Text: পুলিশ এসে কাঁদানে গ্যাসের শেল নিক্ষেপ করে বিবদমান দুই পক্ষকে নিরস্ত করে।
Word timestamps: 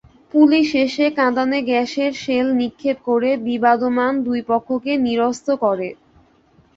পুলিশ 0.33 0.67
এসে 0.85 1.05
কাঁদানে 1.17 1.59
গ্যাসের 1.63 2.11
শেল 2.23 2.47
নিক্ষেপ 2.59 2.97
করে 3.09 3.29
বিবদমান 3.47 4.13
দুই 4.27 4.39
পক্ষকে 4.49 4.91
নিরস্ত 5.05 5.47
করে। 5.63 5.89